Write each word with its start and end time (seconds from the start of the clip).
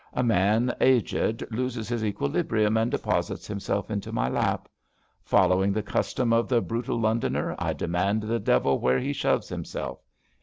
A 0.13 0.23
man 0.23 0.73
aged 0.81 1.45
loses 1.51 1.87
his 1.87 2.03
equilibrium 2.03 2.75
and 2.75 2.89
deposits 2.89 3.45
himself 3.45 3.91
into 3.91 4.11
my 4.11 4.27
lap. 4.29 4.67
Following 5.21 5.71
the 5.71 5.83
custom 5.83 6.33
of 6.33 6.47
the 6.47 6.59
Brutal 6.59 6.99
Londoner 6.99 7.53
I 7.59 7.73
demand 7.73 8.23
the 8.23 8.39
Devil 8.39 8.79
where 8.79 8.97
he 8.97 9.13
shoves 9.13 9.47
himself. 9.49 9.99